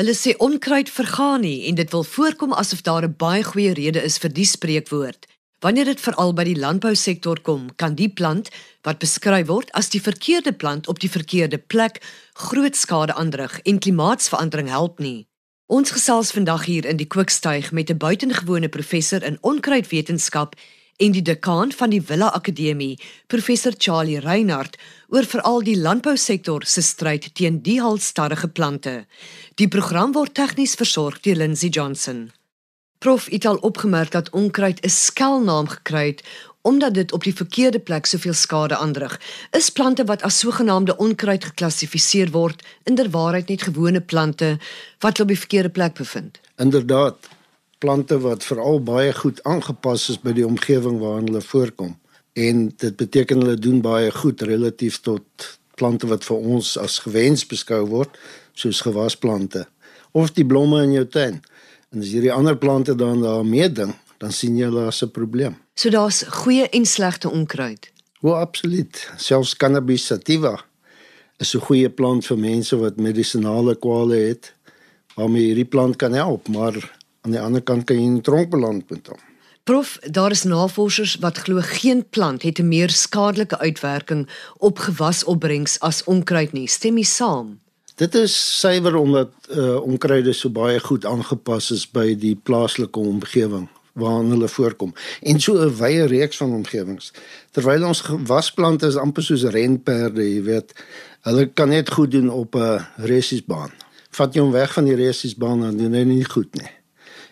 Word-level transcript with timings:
Hulle 0.00 0.14
sê 0.16 0.32
onkruid 0.40 0.88
vergaan 0.88 1.42
nie 1.44 1.66
en 1.68 1.76
dit 1.76 1.90
wil 1.92 2.04
voorkom 2.04 2.52
asof 2.56 2.80
daar 2.80 3.04
'n 3.04 3.16
baie 3.16 3.42
goeie 3.44 3.74
rede 3.74 4.00
is 4.02 4.16
vir 4.18 4.32
die 4.32 4.48
spreekwoord. 4.48 5.26
Wanneer 5.60 5.84
dit 5.84 6.00
veral 6.00 6.32
by 6.32 6.44
die 6.44 6.56
landbousektor 6.56 7.40
kom, 7.40 7.68
kan 7.76 7.94
die 7.94 8.08
plant 8.08 8.48
wat 8.82 8.98
beskryf 8.98 9.46
word 9.46 9.72
as 9.72 9.88
die 9.88 10.00
verkeerde 10.00 10.52
plant 10.52 10.88
op 10.88 10.98
die 10.98 11.10
verkeerde 11.10 11.58
plek 11.58 12.00
groot 12.32 12.76
skade 12.76 13.14
aanrig 13.14 13.60
en 13.62 13.78
klimaatsverandering 13.78 14.68
help 14.68 14.98
nie. 14.98 15.26
Ons 15.66 15.90
gesels 15.90 16.32
vandag 16.32 16.64
hier 16.64 16.84
in 16.84 16.96
die 16.96 17.06
Kookstuig 17.06 17.72
met 17.72 17.90
'n 17.90 17.98
buitengewone 17.98 18.68
professor 18.68 19.22
in 19.22 19.38
onkruidwetenskap 19.40 20.56
en 21.02 21.14
die 21.16 21.22
dekaan 21.22 21.72
van 21.74 21.90
die 21.90 22.02
Villa 22.02 22.28
Akademie, 22.30 22.98
professor 23.26 23.74
Charlie 23.76 24.20
Reinhardt, 24.22 24.78
oor 25.10 25.26
veral 25.26 25.64
die 25.66 25.76
landbousektor 25.78 26.62
se 26.66 26.82
stryd 26.82 27.26
teen 27.34 27.58
die 27.66 27.80
halstarrige 27.82 28.48
plante. 28.48 28.94
Die 29.58 29.68
program 29.68 30.14
word 30.14 30.34
tegnies 30.38 30.76
versorg 30.78 31.18
deur 31.26 31.40
Lindsey 31.42 31.72
Johnson. 31.74 32.30
Prof 33.02 33.26
het 33.34 33.48
al 33.50 33.58
opgemerk 33.66 34.14
dat 34.14 34.30
onkruid 34.30 34.78
'n 34.84 34.88
skelnaam 34.88 35.68
gekry 35.68 36.06
het 36.06 36.22
omdat 36.62 36.94
dit 36.94 37.12
op 37.12 37.24
die 37.24 37.34
verkeerde 37.34 37.78
plek 37.78 38.06
soveel 38.06 38.34
skade 38.34 38.76
aanrig. 38.76 39.20
Is 39.50 39.70
plante 39.70 40.04
wat 40.04 40.22
as 40.22 40.38
sogenaamde 40.38 40.96
onkruid 40.96 41.44
geklassifiseer 41.44 42.30
word 42.30 42.62
inderwaarheid 42.84 43.48
net 43.48 43.62
gewone 43.62 44.00
plante 44.00 44.58
wat 44.98 45.20
op 45.20 45.28
die 45.28 45.38
verkeerde 45.38 45.68
plek 45.68 45.94
bevind? 45.94 46.40
Inderdaad, 46.56 47.16
plante 47.82 48.18
wat 48.22 48.44
veral 48.46 48.78
baie 48.86 49.10
goed 49.16 49.40
aangepas 49.48 50.06
is 50.12 50.20
by 50.22 50.34
die 50.36 50.46
omgewing 50.46 51.00
waarin 51.02 51.26
hulle 51.30 51.42
voorkom. 51.42 51.96
En 52.38 52.68
dit 52.84 52.96
beteken 52.96 53.42
hulle 53.42 53.58
doen 53.58 53.80
baie 53.82 54.12
goed 54.14 54.44
relatief 54.46 55.00
tot 55.02 55.48
plante 55.80 56.06
wat 56.06 56.24
vir 56.28 56.46
ons 56.54 56.76
as 56.78 57.00
gewens 57.02 57.42
beskou 57.48 57.82
word, 57.90 58.14
soos 58.54 58.84
gewasplante 58.86 59.66
of 60.12 60.34
die 60.36 60.44
blomme 60.44 60.82
in 60.84 60.92
jou 60.92 61.04
tuin. 61.08 61.38
En 61.92 62.04
as 62.04 62.10
jy 62.12 62.20
die 62.26 62.32
ander 62.32 62.56
plante 62.60 62.94
dan 62.94 63.22
daarmee 63.24 63.70
ding, 63.72 63.94
dan 64.20 64.32
sien 64.32 64.58
jy 64.60 64.68
hulle 64.68 64.86
as 64.90 65.02
'n 65.02 65.10
probleem. 65.10 65.56
So 65.74 65.90
daar's 65.90 66.22
goeie 66.28 66.68
en 66.68 66.86
slegte 66.86 67.30
onkruid. 67.30 67.90
O, 68.20 68.32
absoluut. 68.32 69.10
Selfs 69.16 69.56
cannabis 69.56 70.06
sativa 70.06 70.60
is 71.38 71.54
'n 71.54 71.64
goeie 71.64 71.90
plant 71.90 72.26
vir 72.26 72.38
mense 72.38 72.76
wat 72.76 72.96
medisinale 72.96 73.74
kwale 73.74 74.16
het. 74.16 74.52
waarmee 75.14 75.50
hierdie 75.50 75.68
plant 75.68 75.96
kan 75.96 76.12
help, 76.12 76.48
maar 76.48 76.76
aan 77.22 77.34
die 77.34 77.40
ander 77.40 77.62
kant 77.62 77.86
kan 77.86 77.96
jy 77.96 78.02
in 78.02 78.20
tronk 78.20 78.50
beland 78.50 78.90
met 78.90 79.06
hom. 79.06 79.20
Prof, 79.62 79.98
daar 80.10 80.34
is 80.34 80.42
navorsers 80.42 81.16
wat 81.22 81.44
glo 81.46 81.62
geen 81.62 82.02
plant 82.10 82.42
het 82.42 82.58
'n 82.58 82.68
meer 82.68 82.90
skadelike 82.90 83.58
uitwerking 83.58 84.28
op 84.58 84.78
gewasopbrengs 84.78 85.80
as 85.80 86.04
onkruid 86.04 86.52
nie. 86.52 86.66
Stem 86.66 86.96
jy 86.96 87.04
saam? 87.04 87.60
Dit 87.94 88.14
is 88.14 88.58
suiwer 88.60 88.96
omdat 88.96 89.30
uh, 89.50 89.76
onkruide 89.82 90.32
so 90.32 90.50
baie 90.50 90.80
goed 90.80 91.04
aangepas 91.04 91.70
is 91.70 91.90
by 91.90 92.14
die 92.14 92.34
plaaslike 92.34 92.98
omgewing 92.98 93.68
waarin 93.92 94.30
hulle 94.32 94.48
voorkom 94.48 94.94
en 95.20 95.40
so 95.40 95.52
'n 95.54 95.76
wye 95.76 96.06
reeks 96.06 96.36
van 96.36 96.52
omgewings. 96.52 97.12
Terwyl 97.50 97.86
ons 97.86 98.00
gewasplante 98.00 98.86
is 98.86 98.96
amper 98.96 99.22
soos 99.22 99.42
renperde, 99.42 100.34
jy 100.34 100.42
weet, 100.42 100.72
hulle 101.20 101.46
kan 101.46 101.68
net 101.68 101.90
goed 101.90 102.10
doen 102.10 102.30
op 102.30 102.54
'n 102.56 102.86
resiesbaan. 102.96 103.70
Vat 104.10 104.34
jy 104.34 104.40
hom 104.40 104.52
weg 104.52 104.72
van 104.72 104.84
die 104.84 104.94
resiesbaan 104.96 105.60
dan 105.60 105.76
doen 105.76 105.92
hy 105.92 106.02
nie 106.02 106.24
goed 106.24 106.54
nie. 106.54 106.81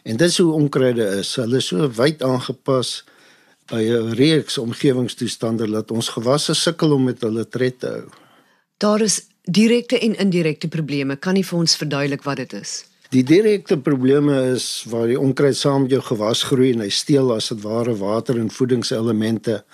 En 0.03 0.17
dit 0.17 0.29
is 0.29 0.39
hoe 0.39 0.53
onkruide 0.53 1.07
is. 1.21 1.35
Hulle 1.37 1.57
is 1.57 1.67
so 1.67 1.89
wyd 1.97 2.23
aangepas 2.23 3.05
by 3.71 3.83
'n 3.83 4.15
reeks 4.19 4.59
omgewingstoestande 4.59 5.71
dat 5.71 5.91
ons 5.91 6.09
gewasse 6.09 6.55
sukkel 6.55 6.93
om 6.93 7.05
met 7.05 7.21
hulle 7.21 7.49
tred 7.49 7.79
te 7.79 7.87
hou. 7.87 8.09
Daar 8.77 9.01
is 9.01 9.27
direkte 9.43 9.99
en 9.99 10.19
indirekte 10.19 10.69
probleme. 10.69 11.17
Kan 11.17 11.37
jy 11.37 11.45
vir 11.45 11.59
ons 11.59 11.77
verduidelik 11.77 12.23
wat 12.23 12.37
dit 12.37 12.53
is? 12.53 12.85
Die 13.11 13.25
direkte 13.27 13.79
probleme 13.79 14.53
is 14.53 14.85
waar 14.89 15.07
die 15.07 15.19
onkruid 15.19 15.57
saam 15.57 15.83
met 15.83 15.91
jou 15.91 16.03
gewas 16.03 16.43
groei 16.43 16.73
en 16.73 16.81
hy 16.81 16.91
steel 16.95 17.33
as 17.35 17.49
dit 17.49 17.63
ware 17.63 17.97
water 17.99 18.39
en 18.39 18.51
voedingselemente 18.51 19.65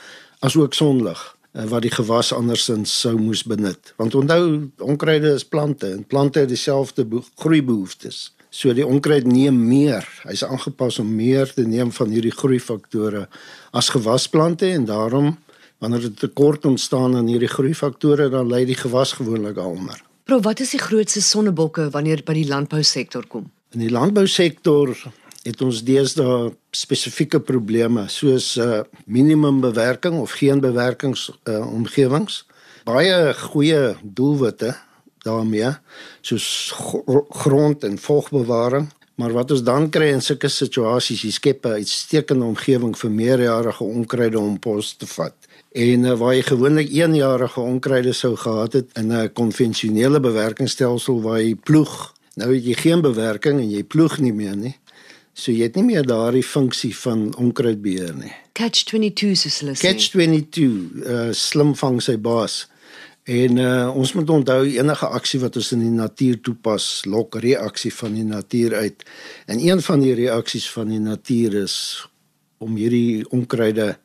asook 0.41 0.75
sonlig 0.75 1.21
eh, 1.53 1.65
wat 1.65 1.83
die 1.83 1.93
gewas 1.93 2.33
andersins 2.33 3.01
sou 3.01 3.17
moes 3.19 3.45
benut. 3.45 3.93
Want 3.97 4.15
onthou 4.15 4.71
onkruide 4.79 5.35
is 5.35 5.45
plante 5.45 5.91
en 5.93 6.05
plante 6.05 6.39
het 6.39 6.49
dieselfde 6.49 7.07
groeibehoeftes. 7.37 8.36
So 8.51 8.73
die 8.73 8.87
onkruid 8.87 9.27
neem 9.27 9.59
meer. 9.69 10.07
Hy's 10.25 10.45
aangepas 10.47 10.99
om 11.03 11.09
meer 11.15 11.51
te 11.53 11.67
neem 11.67 11.93
van 11.93 12.13
hierdie 12.15 12.35
groeifaktore 12.35 13.27
as 13.73 13.91
gewasplante 13.93 14.71
en 14.73 14.85
daarom 14.85 15.37
wanneer 15.79 16.09
'n 16.09 16.15
tekort 16.15 16.65
ontstaan 16.65 17.17
aan 17.17 17.27
hierdie 17.27 17.53
groeifaktore 17.53 18.29
dan 18.29 18.49
lei 18.49 18.65
die 18.65 18.79
gewas 18.79 19.13
gewoonlik 19.13 19.55
daaronder. 19.55 20.03
Pro, 20.25 20.41
wat 20.41 20.61
is 20.61 20.71
die 20.71 20.81
grootste 20.81 21.21
sonnebokke 21.23 21.91
wanneer 21.91 22.23
by 22.25 22.33
die 22.33 22.49
landbousektor 22.49 23.27
kom? 23.27 23.51
In 23.71 23.79
die 23.79 23.91
landbousektor 23.91 24.97
het 25.43 25.63
ons 25.63 25.85
deesdae 25.85 26.55
spesifieke 26.71 27.41
probleme 27.41 28.09
soos 28.09 28.57
uh, 28.57 28.81
minimum 29.05 29.61
bewerking 29.61 30.19
of 30.19 30.31
geen 30.31 30.61
bewerkings 30.61 31.31
uh, 31.45 31.73
omgewings. 31.73 32.45
Baie 32.85 33.35
goeie 33.35 33.97
doelwitte 34.03 34.75
daarmee 35.27 35.75
soos 36.23 36.47
grond 37.43 37.85
en 37.85 37.99
vogbewaring 37.99 38.87
maar 39.17 39.33
wat 39.33 39.51
ons 39.51 39.63
dan 39.65 39.89
kry 39.91 40.11
in 40.13 40.23
sulke 40.25 40.49
situasies 40.53 41.23
jy 41.25 41.33
skep 41.33 41.67
'n 41.67 41.81
uitstekende 41.81 42.45
omgewing 42.45 42.95
vir 42.99 43.11
meerjarige 43.11 43.85
onkruide 43.85 44.39
om 44.39 44.59
pos 44.59 44.95
te 44.97 45.07
vat. 45.07 45.35
En 45.73 46.05
uh, 46.05 46.17
waar 46.21 46.35
jy 46.35 46.43
gewoonlik 46.43 46.93
eenjarige 46.93 47.61
onkruide 47.61 48.13
sou 48.13 48.37
gehad 48.37 48.73
het 48.73 48.89
in 48.95 49.13
'n 49.13 49.33
konvensionele 49.33 50.21
bewerkingsstelsel 50.21 51.23
waar 51.23 51.41
jy 51.41 51.55
ploeg. 51.55 52.13
Nou 52.35 52.55
het 52.55 52.65
jy 52.65 52.75
geen 52.75 53.01
bewerking 53.01 53.61
en 53.61 53.71
jy 53.71 53.85
ploeg 53.85 54.19
nie 54.19 54.33
meer 54.33 54.57
nie. 54.57 54.77
So 55.33 55.53
jy 55.53 55.63
het 55.63 55.77
nie 55.77 55.85
meer 55.85 56.07
daardie 56.07 56.45
funksie 56.45 56.97
van 56.97 57.35
onkruidbeheer 57.37 58.15
nie. 58.15 58.33
Catch 58.53 58.85
22 58.85 59.37
soos 59.37 59.61
hulle 59.61 59.75
sê. 59.75 59.81
Catch 59.81 60.11
22 60.11 60.63
uh, 61.07 61.33
slim 61.33 61.75
vang 61.75 62.03
sy 62.03 62.17
baas 62.17 62.67
En 63.27 63.57
uh, 63.59 63.91
ons 63.91 64.13
moet 64.13 64.29
onthou 64.31 64.61
enige 64.71 65.07
aksie 65.07 65.41
wat 65.43 65.57
ons 65.59 65.73
in 65.75 65.81
die 65.83 65.91
natuur 65.91 66.39
toepas, 66.47 66.85
lok 67.11 67.35
reaksie 67.43 67.91
van 67.91 68.15
die 68.15 68.25
natuur 68.25 68.77
uit. 68.79 69.03
En 69.51 69.59
een 69.59 69.83
van 69.83 70.01
die 70.01 70.15
reaksies 70.15 70.69
van 70.71 70.93
die 70.95 71.03
natuur 71.03 71.57
is 71.65 72.07
om 72.63 72.77
hierdie 72.79 73.27
onkruide 73.35 73.97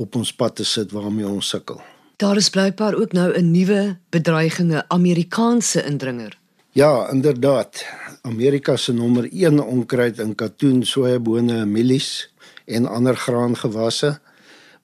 op 0.00 0.16
ons 0.16 0.32
pad 0.32 0.56
te 0.56 0.64
sit 0.64 0.94
waarmee 0.96 1.28
ons 1.28 1.52
sukkel. 1.52 1.82
Daar 2.16 2.40
is 2.40 2.48
blykbaar 2.50 2.96
ook 2.96 3.12
nou 3.12 3.28
'n 3.36 3.50
nuwe 3.50 3.98
bedreiging, 4.08 4.72
'n 4.72 4.84
Amerikaanse 4.88 5.84
indringer. 5.84 6.38
Ja, 6.72 7.10
inderdaad. 7.10 7.84
Amerika 8.22 8.76
se 8.76 8.92
nommer 8.92 9.28
1 9.32 9.60
onkruid 9.60 10.18
in 10.18 10.34
katoen, 10.34 10.84
sojabone, 10.86 11.66
mielies 11.66 12.32
en 12.64 12.86
ander 12.86 13.16
graangewasse 13.16 14.20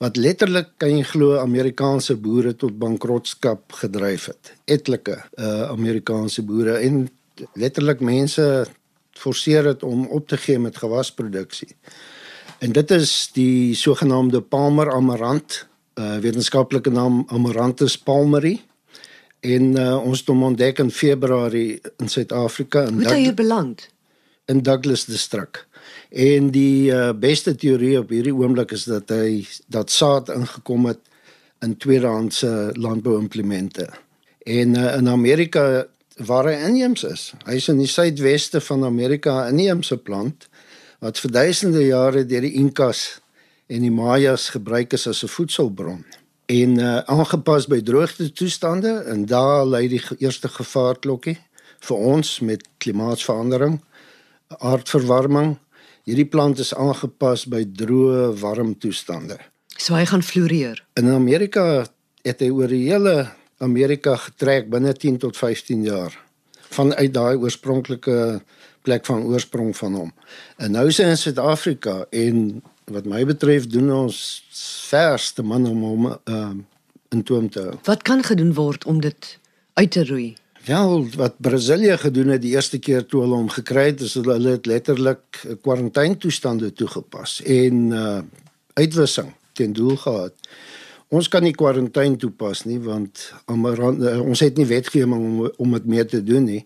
wat 0.03 0.17
letterlik 0.17 0.75
kan 0.81 0.93
jy 0.93 1.05
glo 1.09 1.39
Amerikaanse 1.41 2.17
boere 2.21 2.53
tot 2.57 2.77
bankrotskap 2.79 3.73
gedryf 3.81 4.29
het. 4.33 4.53
Etlike 4.65 5.23
uh 5.41 5.71
Amerikaanse 5.71 6.45
boere 6.45 6.79
en 6.85 7.07
letterlik 7.55 8.01
mense 8.01 8.67
forceer 9.17 9.63
dit 9.63 9.83
om 9.83 10.07
op 10.07 10.29
te 10.29 10.37
gee 10.37 10.59
met 10.59 10.77
gewasproduksie. 10.77 11.73
En 12.59 12.73
dit 12.73 12.91
is 12.91 13.31
die 13.33 13.75
sogenaamde 13.75 14.41
Palmer 14.41 14.93
amarant, 14.93 15.67
uh 15.95 16.17
wetenskaplike 16.21 16.91
naam 16.91 17.25
Amaranthus 17.29 17.99
palmeri. 17.99 18.61
En 19.41 19.77
uh, 19.79 19.97
ons 20.03 20.19
het 20.19 20.29
hom 20.33 20.43
ontdek 20.43 20.79
in 20.83 20.91
Februarie 20.91 21.81
in 22.03 22.09
Suid-Afrika 22.09 22.87
in 22.89 22.95
Hoe 22.95 23.05
het 23.05 23.13
hy 23.13 23.35
beland? 23.35 23.85
In 24.47 24.63
Douglas 24.63 25.05
distrik. 25.05 25.67
En 26.11 26.51
die 26.55 26.91
uh, 26.91 27.11
beste 27.19 27.55
teorie 27.55 27.99
op 27.99 28.13
hierdie 28.15 28.35
oomblik 28.35 28.73
is 28.77 28.85
dat 28.87 29.11
hy 29.11 29.47
dat 29.67 29.91
saad 29.91 30.31
ingekom 30.31 30.87
het 30.87 31.01
in 31.65 31.77
tweedehandse 31.77 32.71
landbouimplemente. 32.79 33.89
En 34.47 34.75
uh, 34.75 34.97
in 34.97 35.09
Amerika 35.09 35.87
waar 36.17 36.49
hy 36.49 36.55
inheems 36.69 37.03
is. 37.05 37.33
Hy 37.45 37.59
is 37.59 37.69
in 37.69 37.83
die 37.83 37.91
suidweste 37.91 38.61
van 38.61 38.85
Amerika 38.85 39.45
'n 39.45 39.59
inheemse 39.59 39.97
plant 39.97 40.49
wat 40.99 41.19
vir 41.19 41.31
duisende 41.31 41.83
jare 41.85 42.25
deur 42.27 42.47
die 42.47 42.57
Inkas 42.57 43.21
en 43.67 43.83
die 43.83 43.91
Mayas 43.91 44.49
gebruik 44.55 44.93
is 44.93 45.07
as 45.07 45.23
'n 45.23 45.29
voedselbron 45.29 46.05
en 46.47 46.79
uh, 46.79 46.99
aangepas 47.11 47.67
by 47.67 47.81
droogte 47.83 48.31
toestande 48.33 49.03
en 49.11 49.27
daar 49.27 49.67
lê 49.67 49.87
die 49.91 50.03
eerste 50.19 50.49
gevaarklokkie 50.49 51.39
vir 51.87 51.97
ons 51.97 52.39
met 52.41 52.63
klimaatsverandering, 52.83 53.81
aardverwarming 54.49 55.57
Hierdie 56.07 56.29
plant 56.31 56.61
is 56.63 56.69
aangepas 56.71 57.49
by 57.51 57.65
droë, 57.75 58.29
warm 58.39 58.77
toestande. 58.79 59.41
So 59.75 59.97
hy 59.99 60.05
gaan 60.07 60.23
floreer. 60.23 60.79
In 60.95 61.11
Amerika 61.11 61.65
het 62.23 62.45
hy 62.45 62.53
oor 62.55 62.71
die 62.71 62.85
hele 62.87 63.25
Amerika 63.63 64.15
getrek 64.23 64.69
binne 64.71 64.93
10 64.95 65.19
tot 65.25 65.35
15 65.39 65.83
jaar 65.89 66.15
vanuit 66.77 67.11
daai 67.15 67.35
oorspronklike 67.43 68.19
plek 68.87 69.07
van 69.11 69.27
oorsprong 69.27 69.75
van 69.79 69.99
hom. 69.99 70.15
En 70.63 70.77
nou 70.79 70.87
is 70.93 71.03
hy 71.03 71.11
in 71.11 71.19
Suid-Afrika 71.19 72.05
en 72.15 72.63
wat 72.95 73.11
my 73.11 73.25
betref 73.27 73.67
doen 73.67 73.91
ons 73.91 74.23
verste 74.87 75.43
man 75.43 75.67
om 75.67 75.83
hom 75.89 76.09
uh, 76.15 76.55
in 77.11 77.27
toom 77.27 77.51
te 77.51 77.67
hou. 77.67 77.79
Wat 77.91 78.07
kan 78.07 78.23
gedoen 78.23 78.55
word 78.55 78.87
om 78.87 79.03
dit 79.03 79.33
uit 79.75 79.91
te 79.91 80.07
roei? 80.07 80.37
Ja, 80.67 80.83
wat 81.17 81.35
Brasilië 81.39 81.97
gedoen 81.97 82.33
het 82.35 82.43
die 82.43 82.57
eerste 82.57 82.79
keer 82.83 83.05
toe 83.07 83.21
hulle 83.23 83.37
hom 83.39 83.51
gekry 83.55 83.85
het, 83.93 84.01
is 84.03 84.17
hulle 84.19 84.35
het 84.49 84.65
letterlik 84.67 85.39
kwarantainetoestande 85.63 86.73
toegepas 86.75 87.39
en 87.43 87.85
uh 87.95 88.19
uitwissing 88.77 89.31
ten 89.53 89.73
doel 89.73 89.97
gehad. 89.97 90.35
Ons 91.09 91.29
kan 91.33 91.47
nie 91.47 91.55
kwarantaine 91.55 92.19
toepas 92.21 92.65
nie 92.67 92.81
want 92.83 93.23
amarant, 93.45 94.03
uh, 94.03 94.19
ons 94.21 94.43
het 94.43 94.59
nie 94.59 94.67
wetgewing 94.67 95.15
om 95.29 95.53
om 95.57 95.77
dit 95.79 95.87
mee 95.87 96.05
te 96.05 96.21
doen 96.23 96.45
nie. 96.45 96.65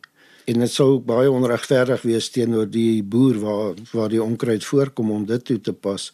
En 0.49 0.65
dit 0.65 0.73
sou 0.73 0.97
baie 1.13 1.31
onregverdig 1.31 2.03
wees 2.09 2.31
teenoor 2.33 2.67
die 2.73 3.03
boer 3.03 3.37
waar 3.45 3.85
waar 3.93 4.09
die 4.09 4.23
onkruid 4.23 4.65
voorkom 4.65 5.13
om 5.19 5.29
dit 5.29 5.45
toe 5.45 5.61
te 5.61 5.77
pas. 5.77 6.09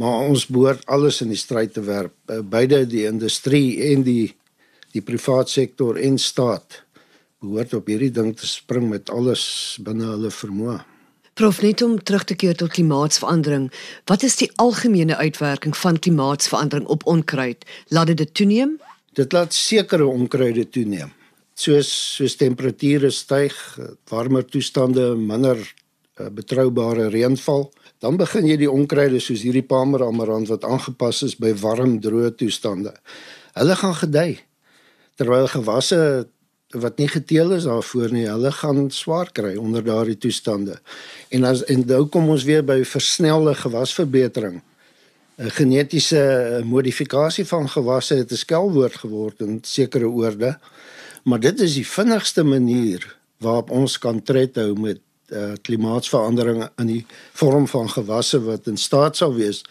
Maar 0.00 0.24
ons 0.32 0.48
behoort 0.48 0.88
alles 0.88 1.20
in 1.20 1.36
die 1.36 1.42
stryd 1.44 1.76
te 1.76 1.84
werp, 1.84 2.16
beide 2.48 2.86
die 2.86 3.04
industrie 3.04 3.92
en 3.92 4.08
die 4.08 4.32
die 4.96 5.04
private 5.04 5.50
sektor 5.52 6.00
en 6.00 6.18
staat 6.18 6.85
behoort 7.44 7.74
op 7.76 7.88
hierdie 7.90 8.12
ding 8.12 8.32
te 8.36 8.46
spring 8.48 8.88
met 8.90 9.10
alles 9.12 9.44
binne 9.84 10.08
hulle 10.14 10.30
vermoë. 10.32 10.78
Prof 11.36 11.60
net 11.60 11.82
om 11.84 11.98
terug 12.00 12.24
te 12.24 12.34
keer 12.34 12.56
tot 12.56 12.72
klimaatsverandering, 12.72 13.68
wat 14.08 14.22
is 14.24 14.38
die 14.40 14.48
algemene 14.62 15.18
uitwerking 15.20 15.76
van 15.76 15.98
klimaatsverandering 16.00 16.86
op 16.88 17.04
onkruid? 17.06 17.66
Laat 17.92 18.14
dit 18.16 18.34
toeneem? 18.34 18.78
Dit 19.12 19.36
laat 19.36 19.52
sekere 19.52 20.06
onkruide 20.08 20.64
toeneem. 20.68 21.12
Soos 21.56 21.90
soos 22.16 22.36
temperature 22.40 23.10
styg, 23.12 23.52
warmer 24.08 24.44
toestande, 24.48 25.12
minder 25.16 25.60
uh, 25.60 26.30
betroubare 26.32 27.10
reënval, 27.12 27.68
dan 28.00 28.16
begin 28.16 28.48
jy 28.48 28.56
die 28.64 28.72
onkruide 28.72 29.20
soos 29.20 29.44
hierdie 29.44 29.64
Palmer 29.64 30.04
amarant 30.08 30.48
wat 30.48 30.64
aangepas 30.64 31.22
is 31.28 31.36
by 31.36 31.52
warm 31.60 31.98
droë 32.00 32.32
toestande. 32.40 32.96
Hulle 33.56 33.76
gaan 33.76 33.96
gedei 34.00 34.30
terwyl 35.16 35.48
gewasse 35.48 36.00
wat 36.74 36.98
nie 36.98 37.08
geteel 37.08 37.52
is 37.52 37.64
daarvoor 37.64 38.12
nie, 38.12 38.26
hulle 38.26 38.50
gaan 38.52 38.90
swaar 38.90 39.30
kry 39.32 39.54
onder 39.56 39.84
daardie 39.84 40.18
toestande. 40.18 40.78
En 41.28 41.44
as 41.44 41.64
en 41.64 41.84
nou 41.86 42.06
kom 42.10 42.28
ons 42.28 42.44
weer 42.44 42.64
by 42.66 42.82
versnelde 42.84 43.54
gewasverbetering. 43.54 44.62
'n 45.36 45.50
Genetiese 45.50 46.62
modifikasie 46.64 47.44
van 47.44 47.68
gewasse 47.68 48.14
het 48.14 48.32
'n 48.32 48.36
skelwoord 48.36 48.96
geword 48.96 49.40
in 49.40 49.58
sekere 49.62 50.08
oorde. 50.08 50.58
Maar 51.24 51.40
dit 51.40 51.60
is 51.60 51.74
die 51.74 51.86
vinnigste 51.86 52.42
manier 52.42 53.16
waarop 53.38 53.70
ons 53.70 53.98
kan 53.98 54.22
tred 54.22 54.56
hou 54.56 54.78
met 54.80 55.00
uh, 55.28 55.52
klimaatsverandering 55.62 56.68
in 56.76 56.86
die 56.86 57.06
vorm 57.32 57.66
van 57.66 57.90
gewasse 57.90 58.40
wat 58.42 58.66
in 58.66 58.76
staat 58.76 59.16
sal 59.16 59.34
wees 59.34 59.64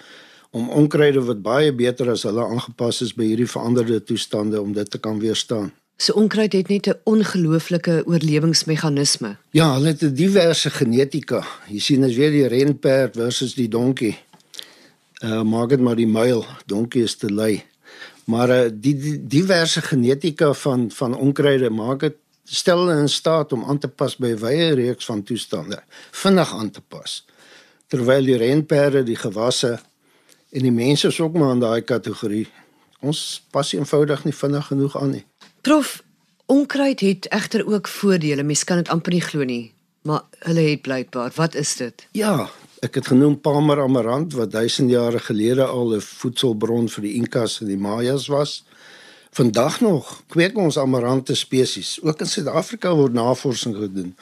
om 0.51 0.69
onkruide 0.69 1.23
wat 1.23 1.41
baie 1.41 1.73
beter 1.73 2.09
as 2.09 2.23
hulle 2.23 2.43
aangepas 2.43 3.01
is 3.01 3.13
by 3.13 3.23
hierdie 3.23 3.49
veranderde 3.49 4.03
toestande 4.03 4.61
om 4.61 4.73
dit 4.73 4.89
te 4.89 4.97
kan 4.97 5.19
weerstaan. 5.19 5.71
So 5.97 6.13
onkruid 6.13 6.53
het 6.53 6.67
net 6.67 6.87
'n 6.87 6.99
ongelooflike 7.03 8.03
oorlewingsmeganisme. 8.05 9.37
Ja, 9.49 9.73
hulle 9.73 9.87
het 9.87 10.01
'n 10.01 10.13
diverse 10.13 10.69
genetika. 10.69 11.45
Jy 11.67 11.79
sien 11.79 12.03
as 12.03 12.15
weer 12.15 12.31
die 12.31 12.47
renperd 12.47 13.15
versus 13.15 13.53
die 13.53 13.67
donkie. 13.67 14.17
Uh 15.23 15.41
maak 15.41 15.69
dit 15.69 15.79
maar 15.79 15.95
die 15.95 16.07
muil, 16.07 16.45
donkie 16.65 17.03
is 17.03 17.15
te 17.15 17.33
lui. 17.33 17.63
Maar 18.25 18.49
uh 18.49 18.71
die, 18.73 18.97
die 18.97 19.27
diverse 19.27 19.81
genetika 19.81 20.53
van 20.53 20.91
van 20.91 21.15
onkruide 21.15 21.69
maak 21.69 21.99
dit 21.99 22.15
stel 22.43 22.77
hulle 22.77 22.99
in 23.01 23.09
staat 23.09 23.53
om 23.53 23.63
aan 23.63 23.77
te 23.77 23.87
pas 23.87 24.15
by 24.15 24.27
'n 24.27 24.39
wye 24.39 24.73
reeks 24.73 25.05
van 25.05 25.23
toestande, 25.23 25.83
vinnig 26.11 26.53
aan 26.53 26.71
te 26.71 26.81
pas. 26.81 27.25
Terwyl 27.87 28.23
die 28.23 28.37
renperde, 28.37 29.03
die 29.03 29.15
gewasse 29.15 29.79
en 30.49 30.61
die 30.61 30.71
mense 30.71 31.07
is 31.07 31.19
ook 31.19 31.33
maar 31.33 31.51
in 31.51 31.59
daai 31.59 31.81
kategorie. 31.81 32.47
Ons 32.99 33.43
pas 33.51 33.73
eenvoudig 33.73 34.23
nie 34.23 34.33
vinnig 34.33 34.65
genoeg 34.67 34.97
aan 34.97 35.09
nie. 35.09 35.25
Prof, 35.65 36.03
onkruid 36.45 36.99
het 36.99 37.29
egter 37.29 37.67
ook 37.67 37.87
voordele. 37.87 38.43
Mens 38.43 38.63
kan 38.63 38.77
dit 38.77 38.89
amper 38.89 39.11
nie 39.11 39.21
glo 39.21 39.43
nie, 39.43 39.71
maar 40.01 40.21
hulle 40.45 40.61
het 40.61 40.81
blykbaar. 40.85 41.31
Wat 41.35 41.55
is 41.57 41.71
dit? 41.75 42.05
Ja, 42.11 42.49
ek 42.85 42.99
het 42.99 43.07
genoem 43.09 43.39
Palmer 43.41 43.81
amarant 43.81 44.35
wat 44.37 44.51
duisend 44.53 44.93
jare 44.93 45.19
gelede 45.19 45.65
al 45.65 45.95
'n 45.95 46.01
voedselbron 46.01 46.85
vir 46.89 47.01
die 47.01 47.13
Inkas 47.13 47.61
en 47.61 47.67
die 47.73 47.79
Mayas 47.81 48.27
was. 48.27 48.63
Vandag 49.31 49.81
nog 49.81 50.23
kweek 50.27 50.57
ons 50.57 50.77
amarante 50.77 51.35
spesies. 51.35 51.97
Ook 52.01 52.19
in 52.19 52.27
Suid-Afrika 52.27 52.93
word 52.95 53.13
navorsing 53.13 53.75
gedoen 53.75 54.15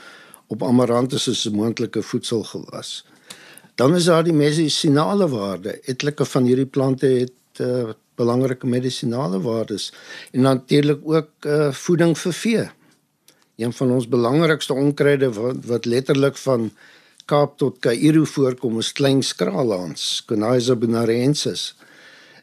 op 0.48 0.64
amarantus 0.64 1.28
as 1.28 1.46
'n 1.46 1.56
moontlike 1.56 2.02
voedselgewas. 2.02 3.06
Dan 3.76 3.96
is 3.96 4.06
daar 4.06 4.24
die 4.24 4.34
medisinale 4.34 5.28
waarde. 5.30 5.80
Etlike 5.80 6.26
van 6.26 6.44
hierdie 6.44 6.72
plante 6.72 7.06
het 7.06 7.32
uh, 7.60 7.92
belangrike 8.16 8.68
medisinale 8.68 9.42
waardes 9.42 9.92
en 10.32 10.42
natuurlik 10.42 11.00
ook 11.04 11.30
uh, 11.46 11.72
voeding 11.72 12.18
vir 12.18 12.34
vee. 12.34 12.66
Een 13.56 13.74
van 13.74 13.92
ons 13.92 14.08
belangrikste 14.08 14.74
onkruide 14.74 15.34
wat, 15.34 15.66
wat 15.66 15.86
letterlik 15.86 16.38
van 16.38 16.72
Kaap 17.26 17.58
tot 17.58 17.80
Kaïro 17.80 18.26
voorkom 18.28 18.80
is 18.82 18.92
klein 18.92 19.22
skraalhans, 19.24 20.24
Coniza 20.28 20.76
bonarensis. 20.76 21.72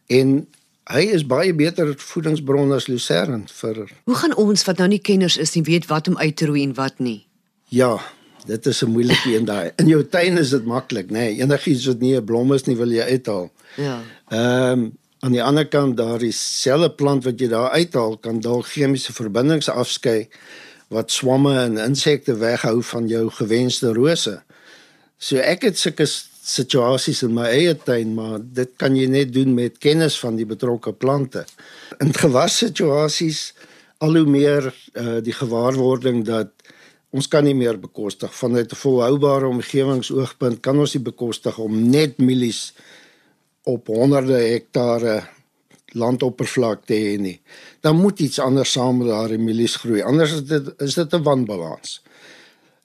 En 0.08 0.46
hy 0.90 1.02
is 1.14 1.26
baie 1.26 1.52
beter 1.54 1.92
voedingsbron 2.00 2.72
as 2.72 2.88
lucern 2.88 3.44
vir 3.60 3.82
Hoe 4.08 4.16
gaan 4.22 4.36
ons 4.40 4.64
wat 4.66 4.80
nou 4.80 4.88
nie 4.88 5.02
kenners 5.02 5.36
is 5.36 5.52
nie 5.54 5.66
weet 5.68 5.86
wat 5.90 6.08
om 6.08 6.16
uit 6.18 6.36
te 6.36 6.48
roei 6.48 6.64
en 6.64 6.74
wat 6.74 6.98
nie? 6.98 7.26
Ja, 7.68 7.98
dit 8.46 8.66
is 8.66 8.82
'n 8.82 8.90
moeilike 8.90 9.36
een 9.36 9.44
daai. 9.44 9.70
In 9.76 9.86
jou 9.86 10.02
tuin 10.04 10.38
is 10.38 10.50
dit 10.50 10.64
maklik, 10.64 11.10
nê? 11.10 11.12
Nee, 11.12 11.40
Enigiets 11.40 11.86
wat 11.86 12.00
nie 12.00 12.16
'n 12.16 12.24
blom 12.24 12.52
is 12.52 12.64
nie, 12.64 12.76
wil 12.76 12.90
jy 12.90 13.02
uithaal. 13.02 13.50
Ja. 13.76 14.00
Ehm 14.28 14.72
um, 14.72 14.98
aan 15.20 15.34
die 15.36 15.42
ander 15.44 15.66
kant 15.68 15.96
daar 15.96 16.22
is 16.24 16.40
selfe 16.62 16.90
plant 16.96 17.26
wat 17.28 17.40
jy 17.40 17.50
daar 17.52 17.74
uithaal 17.76 18.16
kan 18.24 18.40
dalk 18.40 18.68
chemiese 18.72 19.12
verbindings 19.12 19.68
afskei 19.68 20.28
wat 20.90 21.12
swamme 21.12 21.52
en 21.60 21.78
insekte 21.78 22.34
weghou 22.40 22.80
van 22.82 23.06
jou 23.08 23.28
gewenste 23.30 23.92
rose. 23.94 24.40
So 25.20 25.38
ek 25.38 25.68
het 25.68 25.78
sulke 25.78 26.06
situasies 26.50 27.20
in 27.22 27.34
my 27.36 27.46
eie 27.52 27.76
tuin, 27.76 28.14
maar 28.16 28.40
dit 28.40 28.72
kan 28.80 28.96
jy 28.96 29.06
net 29.12 29.34
doen 29.34 29.52
met 29.54 29.78
kennis 29.78 30.16
van 30.18 30.38
die 30.40 30.48
betrokke 30.48 30.92
plante. 30.96 31.44
In 32.00 32.10
gewassituasies 32.16 33.52
al 34.00 34.16
hoe 34.16 34.26
meer 34.26 34.70
uh, 34.72 35.20
die 35.22 35.36
gewaarwording 35.36 36.24
dat 36.26 36.50
ons 37.12 37.28
kan 37.28 37.44
nie 37.44 37.54
meer 37.54 37.76
bekostig 37.78 38.32
vanuit 38.34 38.72
'n 38.72 38.82
volhoubare 38.82 39.46
omgewingsoogpunt 39.46 40.60
kan 40.60 40.78
ons 40.78 40.94
nie 40.94 41.02
bekostig 41.02 41.58
om 41.58 41.90
net 41.90 42.18
mielies 42.18 42.72
op 43.68 43.86
honderde 43.86 44.38
hektare 44.38 45.20
landoppervlakte 45.92 46.94
hê 46.94 47.16
nie. 47.18 47.40
Dan 47.80 47.96
moet 48.00 48.20
iets 48.20 48.38
anders 48.38 48.72
saam 48.72 49.00
met 49.00 49.10
daardie 49.10 49.38
mielies 49.38 49.76
groei. 49.82 50.02
Anders 50.02 50.32
is 50.32 50.44
dit 50.46 50.70
is 50.78 50.94
dit 50.94 51.14
'n 51.14 51.22
wanbalans. 51.22 52.02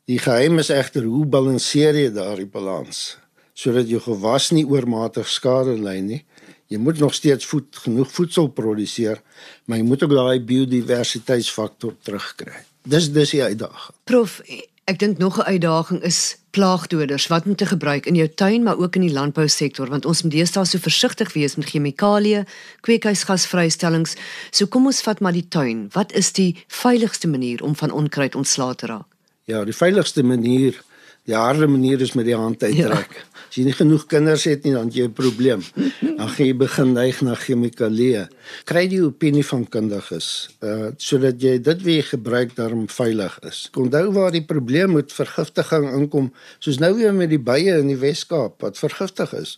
Die 0.06 0.19
geheim 0.19 0.60
is 0.60 0.69
egter 0.69 1.04
hoe 1.04 1.25
balanseer 1.25 1.95
jy 1.95 2.12
daardie 2.12 2.50
balans 2.50 3.18
sodat 3.56 3.88
jou 3.88 4.02
gewas 4.04 4.52
nie 4.52 4.66
oormatig 4.68 5.30
skade 5.31 5.78
ly 5.80 5.99
nie. 6.04 6.26
Jy 6.68 6.78
moet 6.78 6.99
nog 6.99 7.14
steeds 7.14 7.45
voed, 7.45 7.69
genoeg 7.85 8.11
voedsel 8.11 8.47
produseer, 8.47 9.21
maar 9.66 9.78
jy 9.78 9.85
moet 9.85 10.04
ook 10.04 10.09
daai 10.09 10.40
biodiversiteitsfaktor 10.44 11.95
terugkry. 12.04 12.66
Dis 12.83 13.11
dis 13.14 13.31
die 13.31 13.44
uitdaging. 13.44 13.95
Prof, 14.04 14.42
Ek 14.85 14.99
dink 14.99 15.18
nog 15.18 15.37
'n 15.37 15.49
uitdaging 15.49 16.01
is 16.01 16.37
plaagdoders 16.49 17.27
wat 17.27 17.45
moet 17.45 17.57
te 17.57 17.65
gebruik 17.65 18.06
in 18.06 18.15
jou 18.15 18.30
tuin 18.30 18.63
maar 18.63 18.77
ook 18.77 18.95
in 18.95 19.01
die 19.01 19.13
landbousektor 19.13 19.89
want 19.89 20.06
ons 20.06 20.21
moet 20.21 20.31
deesdae 20.31 20.65
so 20.65 20.77
versigtig 20.77 21.33
wees 21.33 21.56
met 21.56 21.65
chemikalieë, 21.65 22.45
kweekhuisgasvrystellings. 22.81 24.15
So 24.51 24.65
kom 24.65 24.85
ons 24.85 25.01
vat 25.01 25.19
maar 25.19 25.31
die 25.31 25.47
tuin. 25.47 25.89
Wat 25.92 26.11
is 26.11 26.31
die 26.31 26.63
veiligigste 26.68 27.27
manier 27.27 27.63
om 27.63 27.75
van 27.75 27.92
onkruid 27.92 28.35
ontslae 28.35 28.75
te 28.75 28.85
raak? 28.85 29.09
Ja, 29.44 29.63
die 29.65 29.73
veiligigste 29.73 30.23
manier 30.23 30.83
Die 31.25 31.33
harde 31.33 31.67
manier 31.67 32.01
is 32.01 32.13
met 32.13 32.27
die 32.27 32.35
hand 32.37 32.63
uittrek. 32.63 33.15
Ja. 33.17 33.44
As 33.49 33.57
jy 33.57 33.63
nie 33.65 33.73
genoeg 33.73 34.03
kinders 34.11 34.44
het 34.45 34.65
nie, 34.65 34.73
dan 34.75 34.91
jy 34.94 35.07
'n 35.07 35.13
probleem. 35.13 35.61
Dan 36.01 36.29
gaan 36.29 36.45
jy 36.45 36.55
begin 36.55 36.94
neig 36.94 37.21
na 37.21 37.35
chemikalieë. 37.35 38.27
Kry 38.65 38.87
die 38.87 39.01
opinie 39.01 39.45
van 39.45 39.65
kundiges, 39.67 40.49
uh 40.61 40.91
sodat 40.97 41.41
jy 41.41 41.57
dit 41.61 41.81
wie 41.81 41.95
jy 41.95 42.03
gebruik 42.03 42.55
daarom 42.55 42.87
veilig 42.89 43.39
is. 43.44 43.69
Onthou 43.73 44.11
waar 44.11 44.31
die 44.31 44.45
probleem 44.45 44.94
met 44.94 45.13
vergiftiging 45.13 45.89
inkom, 45.94 46.33
soos 46.59 46.79
nou 46.79 46.94
weer 46.95 47.13
met 47.13 47.29
die 47.29 47.39
bye 47.39 47.79
in 47.79 47.87
die 47.87 47.97
Wes-Kaap 47.97 48.61
wat 48.61 48.77
vergiftig 48.77 49.33
is. 49.33 49.57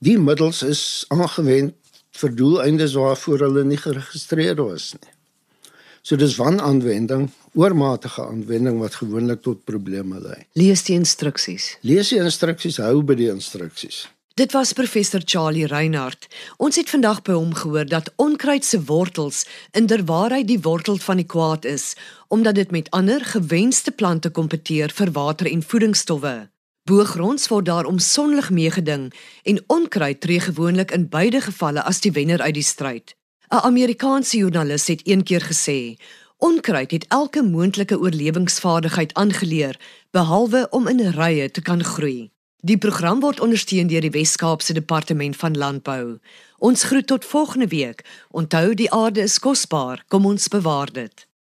Die 0.00 0.18
middels 0.18 0.62
is 0.62 1.04
aangewend 1.08 1.74
vir 2.10 2.34
doeleindes 2.34 2.94
waarvoor 2.94 3.38
hulle 3.38 3.64
nie 3.64 3.80
geregistreer 3.80 4.56
was 4.56 4.92
nie. 5.00 5.19
So 6.02 6.16
dis 6.16 6.36
wananwending, 6.40 7.28
oormatige 7.52 8.24
aanwending 8.24 8.78
wat 8.80 8.94
gewoonlik 9.02 9.42
tot 9.42 9.64
probleme 9.64 10.20
lei. 10.20 10.46
Lees 10.52 10.84
die 10.88 10.96
instruksies. 10.96 11.74
Lees 11.80 12.08
die 12.14 12.22
instruksies, 12.22 12.80
hou 12.80 13.02
by 13.04 13.18
die 13.18 13.28
instruksies. 13.32 14.06
Dit 14.40 14.54
was 14.56 14.72
professor 14.72 15.20
Charlie 15.24 15.66
Reinhardt. 15.66 16.28
Ons 16.56 16.78
het 16.80 16.88
vandag 16.88 17.20
by 17.26 17.34
hom 17.36 17.50
gehoor 17.54 17.84
dat 17.84 18.08
onkruid 18.16 18.64
se 18.64 18.78
wortels 18.88 19.42
inderwaarheid 19.76 20.48
die 20.48 20.60
wortel 20.64 20.96
van 20.96 21.20
die 21.20 21.26
kwaad 21.28 21.68
is, 21.68 21.92
omdat 22.28 22.54
dit 22.54 22.70
met 22.70 22.88
ander 22.96 23.20
gewenste 23.24 23.90
plante 23.90 24.30
kompeteer 24.30 24.94
vir 24.96 25.12
water 25.12 25.50
en 25.50 25.62
voedingsstowwe. 25.62 26.34
Boogronds 26.88 27.48
word 27.52 27.68
daarom 27.68 27.98
sonlig 27.98 28.50
meegeding 28.50 29.10
en 29.44 29.64
onkruid 29.66 30.20
tree 30.20 30.40
gewoonlik 30.40 30.90
in 30.96 31.08
beide 31.08 31.40
gevalle 31.44 31.84
as 31.84 32.00
die 32.00 32.12
wenner 32.16 32.40
uit 32.40 32.54
die 32.54 32.64
stryd. 32.64 33.19
'n 33.50 33.64
Amerikaanse 33.66 34.36
joernalis 34.36 34.86
het 34.86 35.06
eendag 35.06 35.46
gesê: 35.46 35.96
Onkruid 36.38 36.90
het 36.90 37.04
elke 37.08 37.42
moontlike 37.42 37.98
oorlewingsvaardigheid 37.98 39.14
aangeleer 39.14 39.80
behalwe 40.10 40.66
om 40.70 40.86
in 40.88 41.00
rye 41.10 41.50
te 41.50 41.62
kan 41.62 41.84
groei. 41.84 42.30
Die 42.60 42.78
program 42.78 43.20
word 43.20 43.40
ondersteun 43.40 43.86
deur 43.86 44.00
die 44.00 44.10
Wes-Kaapse 44.10 44.72
Departement 44.72 45.36
van 45.36 45.56
Landbou. 45.56 46.18
Ons 46.58 46.82
groet 46.82 47.06
tot 47.06 47.24
volgende 47.24 47.66
week. 47.66 48.04
Onthou 48.30 48.74
die 48.74 48.90
aarde 48.92 49.20
is 49.20 49.38
kosbaar. 49.38 50.04
Kom 50.08 50.26
ons 50.26 50.48
bewaar 50.48 50.92
dit. 50.92 51.26